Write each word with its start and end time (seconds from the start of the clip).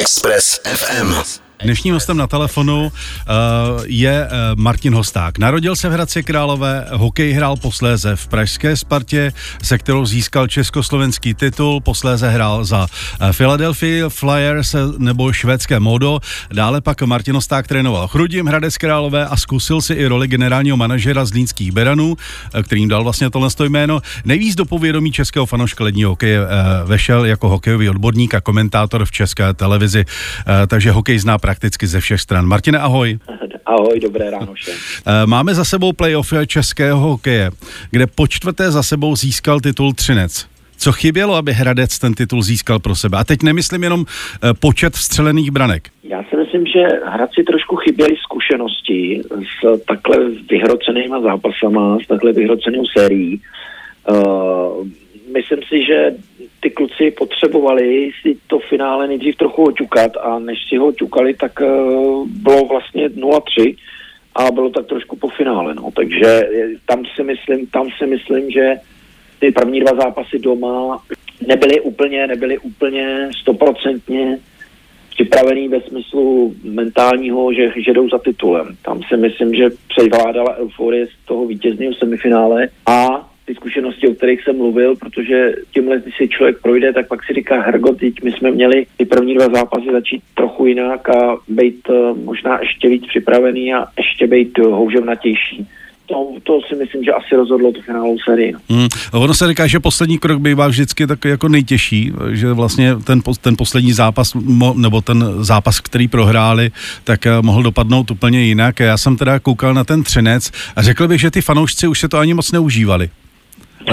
Express 0.00 0.58
FM. 0.64 1.49
Dnešním 1.62 1.94
hostem 1.94 2.16
na 2.16 2.26
telefonu 2.26 2.88
uh, 2.88 2.92
je 3.84 4.26
uh, 4.26 4.32
Martin 4.56 4.94
Hosták. 4.94 5.38
Narodil 5.38 5.76
se 5.76 5.88
v 5.88 5.92
Hradci 5.92 6.22
Králové, 6.22 6.86
hokej 6.92 7.32
hrál 7.32 7.56
posléze 7.56 8.16
v 8.16 8.28
Pražské 8.28 8.76
Spartě, 8.76 9.32
se 9.62 9.78
kterou 9.78 10.06
získal 10.06 10.46
československý 10.46 11.34
titul, 11.34 11.80
posléze 11.80 12.30
hrál 12.30 12.64
za 12.64 12.86
uh, 12.86 13.32
Philadelphia 13.32 14.08
Flyers 14.08 14.74
nebo 14.98 15.32
švédské 15.32 15.80
Modo. 15.80 16.20
Dále 16.52 16.80
pak 16.80 17.02
Martin 17.02 17.34
Hosták 17.34 17.68
trénoval 17.68 18.08
Chrudim 18.08 18.46
Hradec 18.46 18.76
Králové 18.76 19.26
a 19.26 19.36
zkusil 19.36 19.80
si 19.80 19.94
i 19.94 20.06
roli 20.06 20.28
generálního 20.28 20.76
manažera 20.76 21.24
z 21.24 21.32
Línských 21.32 21.72
Beranů, 21.72 22.16
kterým 22.62 22.88
dal 22.88 23.04
vlastně 23.04 23.30
tohle 23.30 23.48
jméno. 23.68 24.00
Nejvíc 24.24 24.54
do 24.54 24.64
povědomí 24.64 25.12
českého 25.12 25.46
fanoška 25.46 25.84
ledního 25.84 26.10
hokeje 26.10 26.40
vešel 26.84 27.24
jako 27.24 27.48
hokejový 27.48 27.88
odborník 27.88 28.34
a 28.34 28.40
komentátor 28.40 29.04
v 29.04 29.10
české 29.10 29.54
televizi, 29.54 30.04
takže 30.66 30.90
hokej 30.90 31.18
zná 31.18 31.38
prakticky 31.50 31.86
ze 31.86 32.00
všech 32.00 32.20
stran. 32.20 32.46
Martine, 32.46 32.78
ahoj. 32.78 33.18
Ahoj, 33.66 34.00
dobré 34.02 34.30
ráno 34.30 34.54
všem. 34.54 34.74
Eh, 34.74 35.26
máme 35.26 35.54
za 35.54 35.64
sebou 35.64 35.92
playoff 35.92 36.32
českého 36.46 36.98
hokeje, 36.98 37.50
kde 37.90 38.06
po 38.06 38.26
čtvrté 38.26 38.70
za 38.70 38.82
sebou 38.82 39.16
získal 39.16 39.60
titul 39.60 39.92
Třinec. 39.92 40.46
Co 40.78 40.92
chybělo, 40.92 41.34
aby 41.34 41.52
Hradec 41.52 41.98
ten 41.98 42.14
titul 42.14 42.42
získal 42.42 42.78
pro 42.78 42.94
sebe? 42.94 43.18
A 43.18 43.24
teď 43.24 43.42
nemyslím 43.42 43.82
jenom 43.82 44.00
eh, 44.02 44.54
počet 44.54 44.94
vstřelených 44.94 45.50
branek. 45.50 45.88
Já 46.02 46.22
si 46.30 46.36
myslím, 46.36 46.66
že 46.66 46.82
Hradci 47.06 47.42
trošku 47.42 47.76
chyběli 47.76 48.16
zkušenosti 48.16 49.22
s 49.30 49.84
takhle 49.86 50.16
vyhrocenýma 50.50 51.20
zápasama, 51.20 51.98
s 52.04 52.06
takhle 52.06 52.32
vyhrocenou 52.32 52.86
sérií. 52.86 53.40
Uh, 54.10 54.86
myslím 55.32 55.58
si, 55.68 55.84
že 55.84 56.14
ty 56.60 56.70
kluci 56.70 57.10
potřebovali 57.10 58.10
si 58.22 58.36
to 58.46 58.58
finále 58.58 59.08
nejdřív 59.08 59.36
trochu 59.36 59.64
oťukat 59.64 60.16
a 60.16 60.38
než 60.38 60.58
si 60.68 60.76
ho 60.76 60.86
oťukali, 60.86 61.34
tak 61.34 61.60
uh, 61.60 62.28
bylo 62.28 62.64
vlastně 62.64 63.08
0-3 63.08 63.76
a 64.34 64.50
bylo 64.50 64.70
tak 64.70 64.86
trošku 64.86 65.16
po 65.16 65.28
finále. 65.28 65.74
No. 65.74 65.90
Takže 65.96 66.48
tam 66.86 67.02
si 67.16 67.22
myslím, 67.22 67.66
tam 67.66 67.88
si 67.98 68.06
myslím, 68.06 68.50
že 68.50 68.74
ty 69.38 69.50
první 69.50 69.80
dva 69.80 69.94
zápasy 69.94 70.38
doma 70.38 71.02
nebyly 71.46 71.80
úplně, 71.80 72.26
nebyly 72.26 72.58
úplně 72.58 73.30
stoprocentně 73.40 74.38
připravený 75.10 75.68
ve 75.68 75.80
smyslu 75.80 76.54
mentálního, 76.64 77.52
že, 77.52 77.72
že 77.84 77.92
jdou 77.92 78.08
za 78.08 78.18
titulem. 78.18 78.76
Tam 78.82 79.00
si 79.02 79.16
myslím, 79.16 79.54
že 79.54 79.70
převládala 79.88 80.56
euforie 80.56 81.06
z 81.06 81.26
toho 81.26 81.46
vítězného 81.46 81.94
semifinále 81.94 82.68
a 82.86 83.29
ty 83.50 83.54
zkušenosti, 83.54 84.08
o 84.08 84.14
kterých 84.14 84.42
jsem 84.42 84.56
mluvil, 84.56 84.96
protože 84.96 85.52
tímhle, 85.74 86.00
když 86.00 86.16
si 86.16 86.28
člověk 86.28 86.62
projde, 86.62 86.92
tak 86.92 87.08
pak 87.08 87.24
si 87.24 87.34
říká, 87.34 87.60
Hergo, 87.60 87.94
teď 87.94 88.14
my 88.24 88.32
jsme 88.32 88.50
měli 88.50 88.86
ty 88.96 89.04
první 89.04 89.34
dva 89.34 89.48
zápasy 89.48 89.86
začít 89.92 90.22
trochu 90.34 90.66
jinak 90.66 91.08
a 91.08 91.36
být 91.48 91.88
uh, 91.88 92.18
možná 92.18 92.60
ještě 92.60 92.88
víc 92.88 93.06
připravený 93.06 93.74
a 93.74 93.86
ještě 93.98 94.26
být 94.26 94.58
houževnatější 94.58 95.66
to, 96.10 96.26
to 96.42 96.60
si 96.68 96.74
myslím, 96.76 97.04
že 97.04 97.12
asi 97.12 97.36
rozhodlo 97.36 97.72
tu 97.72 97.82
finálovou 97.82 98.18
sérii. 98.24 98.54
Hmm. 98.70 98.88
Ono 99.12 99.34
se 99.34 99.48
říká, 99.48 99.66
že 99.66 99.80
poslední 99.80 100.18
krok 100.18 100.40
bývá 100.40 100.68
vždycky 100.68 101.06
tak 101.06 101.24
jako 101.24 101.48
nejtěžší, 101.48 102.12
že 102.30 102.52
vlastně 102.52 102.96
ten, 103.04 103.22
ten 103.40 103.56
poslední 103.56 103.92
zápas, 103.92 104.36
nebo 104.74 105.00
ten 105.00 105.24
zápas, 105.40 105.80
který 105.80 106.08
prohráli, 106.08 106.70
tak 107.04 107.26
eh, 107.26 107.42
mohl 107.42 107.62
dopadnout 107.62 108.10
úplně 108.10 108.42
jinak. 108.42 108.80
Já 108.80 108.96
jsem 108.96 109.16
teda 109.16 109.38
koukal 109.38 109.74
na 109.74 109.84
ten 109.84 110.02
třenec 110.02 110.50
a 110.76 110.82
řekl 110.82 111.08
bych, 111.08 111.20
že 111.20 111.30
ty 111.30 111.40
fanoušci 111.40 111.86
už 111.86 112.00
se 112.00 112.08
to 112.08 112.18
ani 112.18 112.34
moc 112.34 112.52
neužívali. 112.52 113.10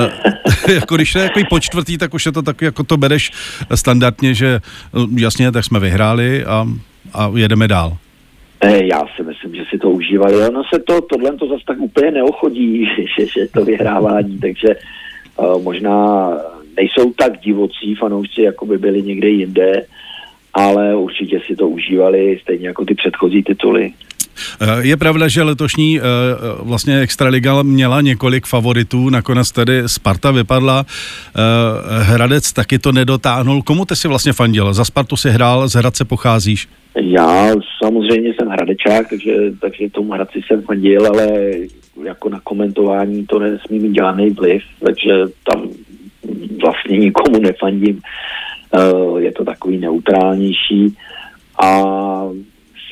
jako 0.73 0.95
když 0.95 1.15
je 1.15 1.21
jako 1.21 1.39
po 1.49 1.59
čtvrtý, 1.59 1.97
tak 1.97 2.13
už 2.13 2.25
je 2.25 2.31
to 2.31 2.41
tak, 2.41 2.61
jako 2.61 2.83
to 2.83 2.97
bereš 2.97 3.31
standardně, 3.75 4.33
že 4.33 4.47
eh, 4.57 4.99
jasně, 5.15 5.51
tak 5.51 5.65
jsme 5.65 5.79
vyhráli 5.79 6.45
a, 6.45 6.67
a 7.13 7.31
jedeme 7.35 7.67
dál. 7.67 7.97
Eh, 8.61 8.85
já 8.85 9.01
si 9.15 9.23
myslím, 9.23 9.55
že 9.55 9.63
si 9.69 9.77
to 9.77 9.89
užívali. 9.89 10.47
Ono 10.47 10.63
se 10.73 10.79
to, 10.79 11.01
tohle 11.01 11.37
to 11.37 11.47
zase 11.47 11.63
tak 11.67 11.79
úplně 11.79 12.11
neochodí, 12.11 12.85
že, 13.19 13.25
že 13.25 13.47
to 13.53 13.65
vyhrávání, 13.65 14.39
takže 14.39 14.67
uh, 15.37 15.63
možná 15.63 16.31
nejsou 16.77 17.13
tak 17.13 17.39
divocí 17.39 17.95
fanoušci, 17.95 18.41
jako 18.41 18.65
by 18.65 18.77
byli 18.77 19.03
někde 19.03 19.29
jinde, 19.29 19.85
ale 20.53 20.95
určitě 20.95 21.39
si 21.47 21.55
to 21.55 21.69
užívali, 21.69 22.39
stejně 22.41 22.67
jako 22.67 22.85
ty 22.85 22.95
předchozí 22.95 23.43
tituly. 23.43 23.93
Je 24.81 24.97
pravda, 24.97 25.27
že 25.27 25.43
letošní 25.43 25.99
eh, 25.99 26.01
vlastně 26.59 26.99
Extraliga 26.99 27.63
měla 27.63 28.01
několik 28.01 28.45
favoritů, 28.45 29.09
nakonec 29.09 29.51
tedy 29.51 29.83
Sparta 29.85 30.31
vypadla, 30.31 30.85
eh, 30.85 32.03
Hradec 32.03 32.53
taky 32.53 32.79
to 32.79 32.91
nedotáhnul. 32.91 33.61
Komu 33.61 33.85
ty 33.85 33.95
si 33.95 34.07
vlastně 34.07 34.33
fandil? 34.33 34.73
Za 34.73 34.85
Spartu 34.85 35.17
si 35.17 35.29
hrál, 35.29 35.67
z 35.67 35.73
Hradce 35.73 36.05
pocházíš? 36.05 36.67
Já 37.01 37.49
samozřejmě 37.83 38.33
jsem 38.33 38.47
Hradečák, 38.47 39.09
takže, 39.09 39.35
takže 39.61 39.89
tomu 39.89 40.11
Hradci 40.11 40.41
jsem 40.47 40.61
fandil, 40.61 41.07
ale 41.07 41.27
jako 42.03 42.29
na 42.29 42.39
komentování 42.43 43.25
to 43.25 43.39
nesmí 43.39 43.79
mít 43.79 43.95
žádný 43.95 44.29
vliv, 44.29 44.63
takže 44.85 45.11
tam 45.51 45.69
vlastně 46.61 46.97
nikomu 46.97 47.39
nefandím. 47.39 48.01
Eh, 48.73 49.21
je 49.21 49.31
to 49.31 49.45
takový 49.45 49.77
neutrálnější 49.77 50.95
a 51.63 51.83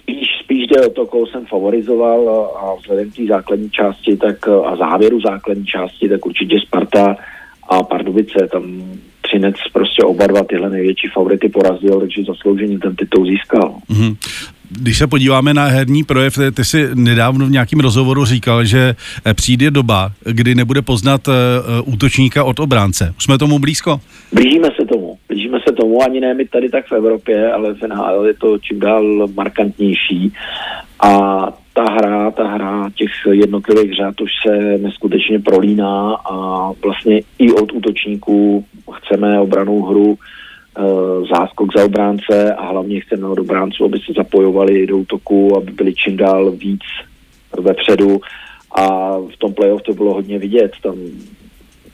spíš, 0.02 0.28
spíš 0.46 0.68
jde 0.68 0.88
o 0.88 0.90
to, 0.90 1.06
koho 1.06 1.28
jsem 1.28 1.46
favorizoval 1.46 2.50
a 2.62 2.76
vzhledem 2.76 3.12
k 3.12 3.16
té 3.16 3.26
základní 3.26 3.70
části 3.70 4.18
tak, 4.18 4.48
a 4.48 4.76
závěru 4.76 5.22
základní 5.22 5.66
části, 5.66 6.10
tak 6.10 6.26
určitě 6.26 6.60
Sparta 6.60 7.16
a 7.70 7.84
Pardubice, 7.84 8.48
tam 8.52 8.64
Třinec 9.22 9.56
prostě 9.74 10.04
oba 10.04 10.28
dva 10.28 10.44
tyhle 10.44 10.70
největší 10.70 11.08
favority 11.14 11.50
porazil, 11.50 12.00
takže 12.00 12.24
zaslouženě 12.24 12.80
ten 12.80 12.96
titul 12.96 13.26
získal. 13.26 13.76
Mm-hmm. 13.90 14.16
Když 14.70 14.98
se 14.98 15.08
podíváme 15.08 15.54
na 15.54 15.66
herní 15.66 16.04
projev, 16.04 16.40
ty 16.54 16.66
si 16.66 16.90
nedávno 16.94 17.46
v 17.46 17.52
nějakém 17.52 17.80
rozhovoru 17.80 18.26
říkal, 18.26 18.66
že 18.66 18.96
eh, 19.26 19.34
přijde 19.34 19.72
doba, 19.72 20.12
kdy 20.32 20.56
nebude 20.56 20.82
poznat 20.82 21.28
uh, 21.28 21.34
útočníka 21.94 22.44
od 22.44 22.60
obránce. 22.60 23.14
Už 23.18 23.24
jsme 23.24 23.38
tomu 23.38 23.60
blízko? 23.60 24.02
Blížíme 24.34 24.68
se 24.80 24.86
tomu. 24.86 25.18
Blížíme 25.36 25.60
se 25.68 25.74
tomu, 25.74 26.04
ani 26.04 26.20
ne 26.20 26.34
my 26.34 26.46
tady 26.46 26.70
tak 26.70 26.88
v 26.88 26.92
Evropě, 26.92 27.52
ale 27.52 27.74
v 27.74 27.82
NHL 27.82 28.26
je 28.26 28.34
to 28.34 28.58
čím 28.58 28.80
dál 28.80 29.28
markantnější. 29.28 30.34
A 31.00 31.10
ta 31.74 31.84
hra, 31.84 32.32
ta 32.32 32.48
hra 32.48 32.90
těch 32.96 33.12
jednotlivých 33.32 33.96
řád 33.96 34.22
už 34.22 34.30
se 34.48 34.78
neskutečně 34.78 35.40
prolíná 35.40 36.16
a 36.16 36.72
vlastně 36.84 37.22
i 37.40 37.52
od 37.52 37.72
útočníků 37.72 38.66
chceme 38.92 39.40
obranou 39.40 39.82
hru 39.82 40.18
Eh, 40.78 41.26
záskok 41.32 41.78
za 41.78 41.86
obránce 41.86 42.54
a 42.54 42.66
hlavně 42.66 43.02
chceme 43.02 43.28
od 43.28 43.40
obránců, 43.40 43.86
aby 43.86 44.00
se 44.00 44.14
zapojovali 44.18 44.88
do 44.88 44.98
útoku, 44.98 45.58
aby 45.58 45.72
byli 45.72 45.94
čím 45.94 46.18
dál 46.18 46.52
víc 46.52 46.82
vepředu 47.60 48.20
a 48.72 49.18
v 49.18 49.38
tom 49.38 49.54
playoff 49.54 49.82
to 49.82 49.94
bylo 49.94 50.14
hodně 50.14 50.40
vidět. 50.40 50.72
Tam 50.84 50.96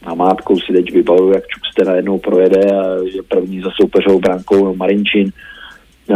na 0.06 0.14
mátkou 0.14 0.60
si 0.60 0.74
teď 0.74 0.92
vybavuju, 0.92 1.34
jak 1.34 1.48
Čukste 1.48 1.86
najednou 1.86 2.20
projede 2.20 2.62
a 2.72 2.84
že 3.14 3.22
první 3.28 3.62
za 3.62 3.70
soupeřovou 3.72 4.20
bránkou 4.20 4.76
Marinčin, 4.76 5.32
eh, 6.10 6.16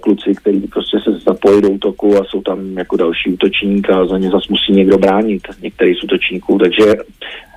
kluci, 0.00 0.34
kteří 0.34 0.60
prostě 0.60 0.96
se 1.04 1.18
zapojí 1.26 1.62
do 1.62 1.70
útoku 1.70 2.16
a 2.16 2.24
jsou 2.24 2.42
tam 2.42 2.78
jako 2.78 2.96
další 2.96 3.30
útočník 3.30 3.90
a 3.90 4.06
za 4.06 4.18
ně 4.18 4.30
zase 4.30 4.46
musí 4.50 4.72
někdo 4.72 4.98
bránit, 4.98 5.42
některý 5.62 5.94
z 5.94 6.04
útočníků, 6.04 6.58
takže 6.58 6.94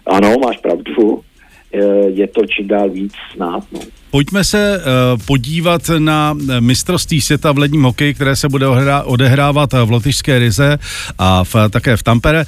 ano, 0.06 0.36
máš 0.46 0.58
pravdu, 0.58 1.22
je 2.08 2.28
to 2.28 2.42
čím 2.46 2.68
dál 2.68 2.90
víc 2.90 3.14
znát. 3.36 3.64
No. 3.72 3.80
Pojďme 4.12 4.44
se 4.44 4.78
uh, 4.78 5.22
podívat 5.26 5.82
na 5.98 6.38
mistrovství 6.60 7.22
světa 7.22 7.52
v 7.52 7.58
ledním 7.58 7.84
hokeji, 7.84 8.14
které 8.14 8.36
se 8.36 8.50
bude 8.50 8.68
odehrávat 9.04 9.74
v 9.74 9.92
Lotyšské 9.92 10.40
Rize 10.40 10.78
a 11.18 11.44
v, 11.44 11.56
také 11.70 11.98
v 11.98 12.04
Tampere. 12.04 12.46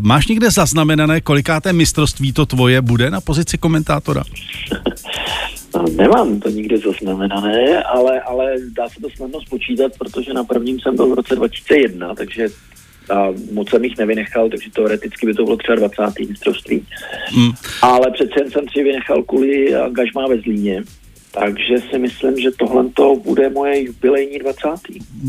Máš 0.00 0.26
někde 0.26 0.50
zaznamenané, 0.50 1.20
kolikáté 1.20 1.72
mistrovství 1.72 2.32
to 2.32 2.46
tvoje 2.46 2.80
bude 2.82 3.10
na 3.10 3.20
pozici 3.20 3.58
komentátora? 3.58 4.22
Nemám 5.96 6.40
to 6.40 6.48
nikde 6.48 6.78
zaznamenané, 6.78 7.82
ale, 7.82 8.20
ale 8.20 8.54
dá 8.72 8.88
se 8.88 9.00
to 9.00 9.08
snadno 9.16 9.40
spočítat, 9.40 9.92
protože 9.98 10.32
na 10.32 10.44
prvním 10.44 10.80
jsem 10.80 10.96
byl 10.96 11.10
v 11.10 11.14
roce 11.14 11.36
2001, 11.36 12.14
takže 12.14 12.48
a 13.10 13.28
moc 13.52 13.70
jsem 13.70 13.84
jich 13.84 13.98
nevynechal, 13.98 14.48
takže 14.48 14.70
teoreticky 14.70 15.26
by 15.26 15.34
to 15.34 15.44
bylo 15.44 15.56
třeba 15.56 15.76
20. 15.76 16.02
mistrovství. 16.28 16.82
Hmm. 17.26 17.52
Ale 17.82 18.10
přece 18.10 18.32
jen 18.36 18.50
jsem 18.50 18.64
si 18.72 18.82
vynechal 18.82 19.22
kvůli 19.22 19.74
angažmá 19.74 20.26
ve 20.28 20.38
Zlíně. 20.38 20.82
Takže 21.40 21.74
si 21.90 21.98
myslím, 21.98 22.38
že 22.38 22.50
tohle 22.58 22.84
to 22.94 23.16
bude 23.24 23.50
moje 23.50 23.84
jubilejní 23.84 24.38
20. 24.38 24.60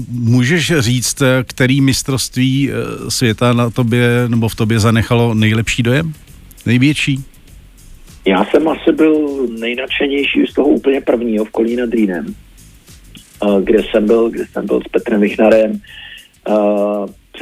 Můžeš 0.10 0.74
říct, 0.80 1.24
který 1.44 1.82
mistrovství 1.82 2.70
eh, 2.72 3.12
světa 3.12 3.54
na 3.54 3.70
tobě 3.70 4.10
nebo 4.28 4.50
v 4.50 4.56
tobě 4.56 4.80
zanechalo 4.80 5.34
nejlepší 5.34 5.84
dojem? 5.84 6.14
Největší? 6.66 7.24
Já 8.26 8.46
jsem 8.46 8.68
asi 8.68 8.92
byl 8.92 9.48
nejnadšenější 9.60 10.46
z 10.50 10.54
toho 10.54 10.68
úplně 10.68 11.02
prvního 11.02 11.46
v 11.46 11.50
Kolína 11.50 11.86
Drínem, 11.86 12.36
eh, 13.44 13.62
kde 13.64 13.84
jsem 13.84 14.08
byl, 14.08 14.30
kde 14.30 14.46
jsem 14.52 14.66
byl 14.66 14.82
s 14.82 14.88
Petrem 14.88 15.22
Vichnarem, 15.22 15.82
eh, 16.50 16.54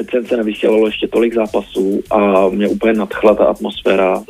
přece 0.03 0.27
se 0.27 0.37
nevysílalo 0.37 0.85
ještě 0.85 1.07
tolik 1.07 1.33
zápasů 1.33 2.03
a 2.11 2.49
mě 2.49 2.67
úplně 2.67 2.93
nadchla 2.93 3.35
ta 3.35 3.45
atmosféra, 3.45 4.23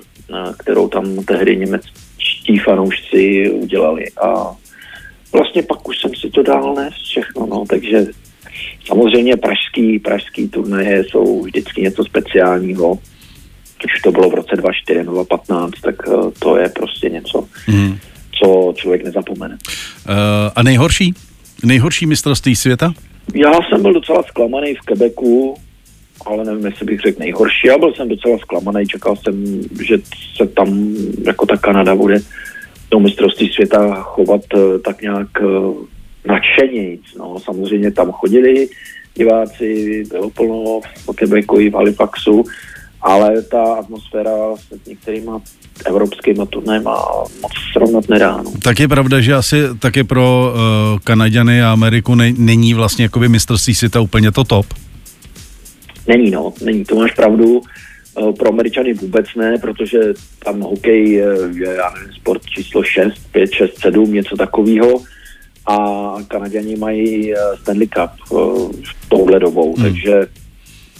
kterou 0.60 0.88
tam 0.88 1.16
tehdy 1.16 1.58
němečtí 1.58 2.60
fanoušci 2.66 3.52
udělali 3.52 4.06
a 4.22 4.56
vlastně 5.34 5.64
pak 5.64 5.90
už 5.90 5.98
jsem 6.02 6.12
si 6.16 6.30
to 6.30 6.44
dál 6.44 6.76
nes 6.76 6.94
všechno, 6.94 7.46
no, 7.46 7.66
takže 7.70 8.06
samozřejmě 8.86 9.38
pražský, 9.38 10.00
pražský 10.00 10.50
turnaje 10.50 11.04
jsou 11.04 11.44
vždycky 11.44 11.82
něco 11.82 12.04
speciálního. 12.04 13.00
Už 13.86 14.02
to 14.04 14.12
bylo 14.12 14.30
v 14.30 14.34
roce 14.34 14.56
2004 14.56 15.04
2015, 15.04 15.72
tak 15.82 16.08
uh, 16.08 16.32
to 16.40 16.58
je 16.58 16.70
prostě 16.70 17.10
něco, 17.10 17.48
hmm. 17.66 17.98
co 18.40 18.74
člověk 18.76 19.04
nezapomene. 19.04 19.58
Uh, 20.10 20.14
a 20.56 20.64
nejhorší? 20.64 21.14
Nejhorší 21.64 22.06
mistrovství 22.06 22.56
světa? 22.56 22.94
Já 23.34 23.52
jsem 23.54 23.82
byl 23.82 23.94
docela 23.94 24.24
zklamaný 24.24 24.76
v 24.76 24.80
Quebecu, 24.80 25.56
ale 26.26 26.46
nevím, 26.46 26.66
jestli 26.66 26.86
bych 26.86 27.00
řekl 27.00 27.20
nejhorší. 27.20 27.68
Já 27.68 27.78
byl 27.78 27.94
jsem 27.94 28.10
docela 28.10 28.38
zklamaný, 28.38 28.88
čekal 28.88 29.16
jsem, 29.16 29.62
že 29.88 29.98
se 30.38 30.48
tam 30.48 30.96
jako 31.26 31.46
ta 31.46 31.58
Kanada 31.58 31.96
bude 31.96 32.20
do 32.92 33.00
mistrovství 33.00 33.54
světa 33.54 34.02
chovat 34.02 34.42
uh, 34.54 34.80
tak 34.86 35.02
nějak 35.02 35.28
uh, 35.42 35.76
nadšenějíc. 36.26 37.02
No, 37.18 37.40
samozřejmě 37.40 37.92
tam 37.92 38.12
chodili 38.12 38.68
diváci, 39.16 40.04
bylo 40.10 40.30
plno 40.30 40.80
v 40.82 41.16
Quebecu 41.16 41.60
i 41.60 41.70
v 41.70 41.74
Halifaxu, 41.74 42.44
ale 43.06 43.42
ta 43.42 43.64
atmosféra 43.64 44.32
s 44.58 44.88
některýma 44.88 45.42
evropskýma 45.86 46.46
turnajma 46.46 47.06
moc 47.42 47.52
srovnat 47.72 48.10
nedá. 48.10 48.42
No. 48.42 48.52
Tak 48.64 48.80
je 48.80 48.88
pravda, 48.88 49.22
že 49.22 49.34
asi 49.36 49.58
taky 49.80 50.04
pro 50.04 50.50
uh, 50.50 51.00
Kanaďany 51.00 51.62
a 51.62 51.72
Ameriku 51.72 52.16
ne, 52.16 52.34
není 52.38 52.74
vlastně 52.74 53.06
jakoby 53.06 53.30
mistrovství 53.30 53.76
světa 53.76 54.02
úplně 54.02 54.32
to 54.32 54.44
top. 54.44 54.66
Není, 56.08 56.32
no, 56.32 56.54
není, 56.62 56.86
to 56.86 56.96
máš 56.96 57.12
pravdu. 57.12 57.62
Uh, 58.18 58.34
pro 58.34 58.50
Američany 58.50 58.94
vůbec 58.94 59.26
ne, 59.38 59.58
protože 59.62 60.00
tam 60.46 60.62
hokej 60.62 61.12
je, 61.12 61.28
je 61.56 61.74
já 61.76 61.90
nevím, 61.90 62.14
sport 62.14 62.42
číslo 62.46 62.84
6, 62.84 63.14
5, 63.32 63.52
6, 63.52 63.80
7, 63.80 64.14
něco 64.14 64.36
takového 64.36 65.02
a 65.68 65.78
Kanaděni 66.28 66.76
mají 66.76 67.34
eh, 67.34 67.38
Stanley 67.62 67.88
Cup 67.88 68.32
uh, 68.32 68.72
touhle 69.10 69.40
dobou, 69.40 69.76
hmm. 69.76 69.84
takže 69.86 70.28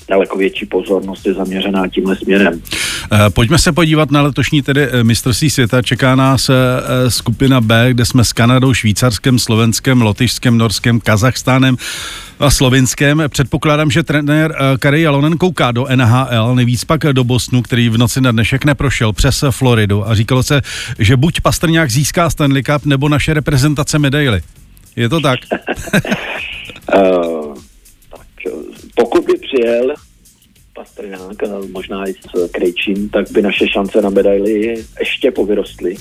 daleko 0.10 0.38
větší 0.38 0.66
pozornost 0.66 1.26
je 1.26 1.34
zaměřená 1.34 1.88
tímhle 1.88 2.16
směrem. 2.16 2.62
Eh, 3.12 3.30
pojďme 3.30 3.58
se 3.58 3.72
podívat 3.72 4.12
na 4.12 4.22
letošní 4.22 4.62
tedy 4.62 4.88
mistrovství 5.04 5.50
světa. 5.50 5.82
Čeká 5.82 6.16
nás 6.16 6.50
skupina 7.08 7.62
B, 7.62 7.88
kde 7.92 8.06
jsme 8.06 8.26
s 8.26 8.34
Kanadou, 8.34 8.74
Švýcarskem, 8.74 9.40
Slovenskem, 9.40 10.02
Lotyšskem, 10.02 10.58
Norskem, 10.58 11.00
Kazachstánem 11.00 11.78
a 12.40 12.50
Slovinskem. 12.50 13.24
Předpokládám, 13.28 13.92
že 13.92 14.04
trenér 14.04 14.56
Kari 14.80 15.02
Jalonen 15.02 15.38
kouká 15.38 15.72
do 15.72 15.88
NHL, 15.96 16.56
nejvíc 16.56 16.84
pak 16.84 17.02
do 17.02 17.24
Bosnu, 17.24 17.62
který 17.62 17.90
v 17.90 17.98
noci 17.98 18.22
na 18.22 18.32
dnešek 18.32 18.66
neprošel 18.66 19.14
přes 19.14 19.44
Floridu 19.52 20.10
a 20.10 20.16
říkalo 20.16 20.44
se, 20.44 20.62
že 21.00 21.18
buď 21.18 21.42
Pastrňák 21.42 21.92
získá 21.92 22.30
Stanley 22.30 22.64
Cup, 22.64 22.86
nebo 22.86 23.10
naše 23.10 23.34
reprezentace 23.34 24.00
medaily. 24.00 24.42
Je 24.96 25.10
to 25.10 25.20
tak? 25.20 25.40
uh, 26.96 27.56
tak 28.10 28.28
pokud 28.96 29.26
by 29.26 29.34
přijel 29.34 29.94
Pastrňák, 30.74 31.38
možná 31.72 32.10
i 32.10 32.14
s 32.14 32.52
Krejčím, 32.52 33.10
tak 33.10 33.32
by 33.32 33.42
naše 33.42 33.68
šance 33.68 34.02
na 34.02 34.10
medaily 34.10 34.84
ještě 35.00 35.32
povyrostly. 35.32 35.96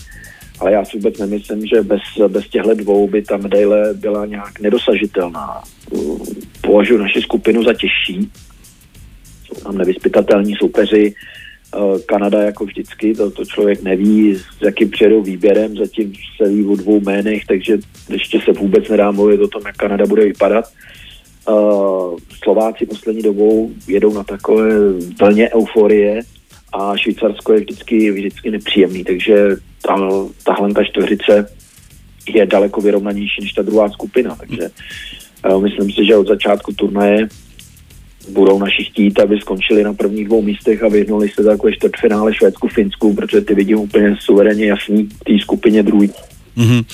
Ale 0.60 0.72
já 0.72 0.84
si 0.84 0.96
vůbec 0.96 1.18
nemyslím, 1.18 1.66
že 1.66 1.82
bez, 1.82 2.00
bez 2.28 2.48
těchto 2.48 2.74
dvou 2.74 3.08
by 3.08 3.22
ta 3.22 3.36
medaile 3.36 3.94
byla 3.94 4.26
nějak 4.26 4.60
nedosažitelná. 4.60 5.62
Považuji 6.60 6.98
naši 6.98 7.20
skupinu 7.20 7.64
za 7.64 7.72
těžší. 7.74 8.30
Jsou 9.44 9.60
tam 9.60 9.78
nevyspytatelní 9.78 10.54
soupeři, 10.54 11.14
Eh, 11.74 11.98
Kanada 12.06 12.42
jako 12.42 12.64
vždycky, 12.64 13.14
to, 13.14 13.30
to 13.30 13.44
člověk 13.44 13.82
neví, 13.82 14.34
s 14.34 14.62
jakým 14.62 14.90
přijedou 14.90 15.22
výběrem, 15.22 15.76
zatím 15.76 16.12
se 16.36 16.48
ví 16.48 16.64
o 16.64 16.76
dvou 16.76 17.00
jménech, 17.00 17.44
takže 17.46 17.78
ještě 18.08 18.40
se 18.40 18.52
vůbec 18.52 18.88
nedá 18.88 19.10
mluvit 19.10 19.40
o 19.40 19.48
tom, 19.48 19.62
jak 19.66 19.76
Kanada 19.76 20.06
bude 20.06 20.24
vypadat. 20.24 20.64
Uh, 21.48 22.18
Slováci 22.42 22.86
poslední 22.86 23.22
dobou 23.22 23.70
jedou 23.88 24.14
na 24.14 24.24
takové 24.24 24.92
vlně 25.20 25.50
euforie 25.54 26.20
a 26.72 26.96
Švýcarsko 26.96 27.52
je 27.52 27.60
vždycky, 27.60 28.10
vždycky 28.10 28.50
nepříjemný, 28.50 29.04
takže 29.04 29.48
ta, 29.82 29.96
tahle 30.44 30.74
ta 30.74 30.84
čtveřice 30.84 31.48
je 32.34 32.46
daleko 32.46 32.80
vyrovnanější 32.80 33.40
než 33.42 33.52
ta 33.52 33.62
druhá 33.62 33.88
skupina, 33.88 34.36
takže 34.36 34.70
uh, 35.48 35.62
myslím 35.62 35.92
si, 35.92 36.06
že 36.06 36.16
od 36.16 36.28
začátku 36.28 36.72
turnaje 36.72 37.28
budou 38.28 38.58
naši 38.58 38.84
chtít, 38.84 39.20
aby 39.20 39.38
skončili 39.38 39.84
na 39.84 39.94
prvních 39.94 40.26
dvou 40.26 40.42
místech 40.42 40.82
a 40.82 40.88
vyhnuli 40.88 41.28
se 41.28 41.44
takové 41.44 41.72
čtvrtfinále 41.72 42.34
Švédsku, 42.34 42.68
Finsku, 42.68 43.14
protože 43.14 43.40
ty 43.40 43.54
vidím 43.54 43.78
úplně 43.78 44.16
suverénně 44.20 44.66
jasný 44.66 45.04
v 45.04 45.24
té 45.24 45.32
skupině 45.40 45.82
druhý. 45.82 46.10
Mm-hmm. 46.56 46.84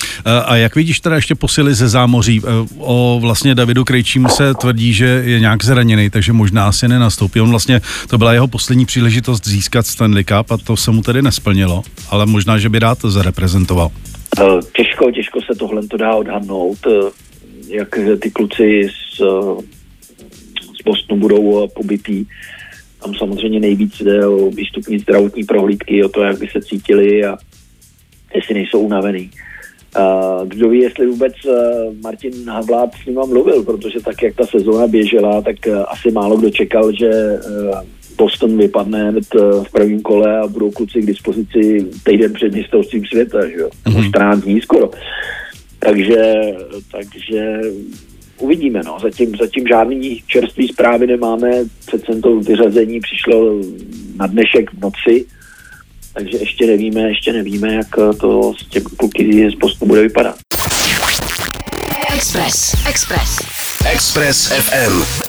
A 0.45 0.55
jak 0.55 0.75
vidíš 0.75 0.99
teda 0.99 1.15
ještě 1.15 1.35
posily 1.35 1.73
ze 1.73 1.89
zámoří? 1.89 2.41
E, 2.43 2.67
o 2.77 3.19
vlastně 3.21 3.55
Davidu 3.55 3.85
Krejčímu 3.85 4.29
se 4.29 4.53
tvrdí, 4.53 4.93
že 4.93 5.05
je 5.25 5.39
nějak 5.39 5.63
zraněný, 5.63 6.09
takže 6.09 6.33
možná 6.33 6.67
asi 6.67 6.87
nenastoupí. 6.87 7.41
On 7.41 7.49
vlastně, 7.49 7.81
to 8.09 8.17
byla 8.17 8.33
jeho 8.33 8.47
poslední 8.47 8.85
příležitost 8.85 9.47
získat 9.47 9.87
Stanley 9.87 10.23
Cup 10.23 10.51
a 10.51 10.57
to 10.57 10.77
se 10.77 10.91
mu 10.91 11.01
tedy 11.01 11.21
nesplnilo, 11.21 11.83
ale 12.09 12.25
možná, 12.25 12.57
že 12.57 12.69
by 12.69 12.79
rád 12.79 12.99
to 12.99 13.11
zareprezentoval. 13.11 13.91
E, 14.39 14.43
těžko, 14.75 15.11
těžko 15.11 15.39
se 15.41 15.59
tohle 15.59 15.87
to 15.87 15.97
dá 15.97 16.15
odhadnout, 16.15 16.77
jak 17.67 17.99
ty 18.19 18.31
kluci 18.31 18.87
z 19.17 19.21
z 20.81 20.83
Bostonu 20.83 21.21
budou 21.21 21.63
eh, 21.63 21.67
pobytý. 21.67 22.25
Tam 23.03 23.15
samozřejmě 23.15 23.59
nejvíc 23.59 24.01
jde 24.01 24.27
o 24.27 24.51
výstupní 24.51 24.99
zdravotní 24.99 25.43
prohlídky, 25.43 26.03
o 26.03 26.09
to, 26.09 26.23
jak 26.23 26.39
by 26.39 26.47
se 26.47 26.61
cítili 26.61 27.25
a 27.25 27.37
jestli 28.35 28.53
nejsou 28.53 28.79
unavený. 28.79 29.31
Uh, 29.97 30.47
kdo 30.47 30.69
ví, 30.69 30.79
jestli 30.79 31.07
vůbec 31.07 31.33
uh, 31.45 31.53
Martin 32.03 32.49
Havlát 32.49 32.89
s 33.03 33.05
ním 33.05 33.15
mluvil, 33.15 33.63
protože 33.63 33.99
tak, 33.99 34.23
jak 34.23 34.35
ta 34.35 34.45
sezóna 34.45 34.87
běžela, 34.87 35.41
tak 35.41 35.55
uh, 35.67 35.83
asi 35.87 36.11
málo 36.11 36.37
kdo 36.37 36.49
čekal, 36.49 36.91
že 36.91 37.09
uh, 37.09 37.79
Boston 38.17 38.57
vypadne 38.57 39.09
hned 39.09 39.23
v 39.63 39.71
prvním 39.71 40.01
kole 40.01 40.39
a 40.39 40.47
budou 40.47 40.71
kluci 40.71 41.01
k 41.01 41.05
dispozici 41.05 41.87
týden 42.03 42.33
před 42.33 42.53
mistrovstvím 42.53 43.05
světa, 43.05 43.47
že 43.47 43.55
jo? 43.55 43.69
Mm-hmm. 43.85 44.09
14 44.09 44.39
dní 44.39 44.61
skoro. 44.61 44.91
Takže, 45.79 46.33
takže 46.91 47.59
uvidíme. 48.39 48.81
No. 48.85 48.97
Zatím, 49.01 49.35
zatím 49.35 49.67
žádný 49.67 50.23
čerstvý 50.27 50.67
zprávy 50.67 51.07
nemáme. 51.07 51.51
Přece 51.85 52.21
to 52.21 52.39
vyřazení 52.39 52.99
přišlo 52.99 53.61
na 54.15 54.27
dnešek 54.27 54.73
v 54.73 54.81
noci, 54.81 55.25
takže 56.13 56.37
ještě 56.37 56.67
nevíme, 56.67 57.01
ještě 57.01 57.33
nevíme, 57.33 57.73
jak 57.73 57.87
to 58.19 58.53
s 58.53 58.65
těmi 58.69 58.85
kluky 58.97 59.49
z 59.49 59.55
postu 59.59 59.85
bude 59.85 60.01
vypadat. 60.01 60.35
Express. 62.13 62.75
Express. 62.87 63.39
Express 63.85 64.47
FM. 64.47 65.20